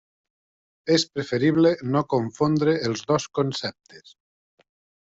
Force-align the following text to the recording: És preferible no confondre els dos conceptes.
És 0.95 1.05
preferible 1.17 1.73
no 1.97 2.03
confondre 2.15 2.77
els 2.89 3.07
dos 3.13 3.31
conceptes. 3.41 4.19